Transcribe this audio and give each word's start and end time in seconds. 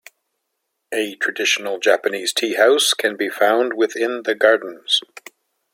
A 0.91 1.13
traditional 1.17 1.77
Japanese 1.77 2.33
tea 2.33 2.55
house 2.55 2.91
can 2.95 3.15
be 3.15 3.29
found 3.29 3.73
within 3.75 4.23
the 4.23 4.33
gardens. 4.33 5.01